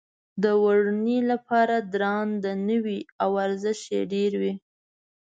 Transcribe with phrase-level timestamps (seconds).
[0.43, 4.53] د وړنې لپاره درانده نه وي او ارزښت یې ډېر وي.